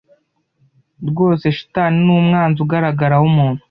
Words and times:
rwose 1.09 1.45
shitani 1.57 1.97
ni 2.05 2.11
umwanzi 2.19 2.57
ugaragara 2.65 3.15
w’Umuntu 3.21 3.59